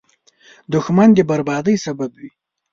[0.73, 2.29] دښمن د بربادۍ سبب وي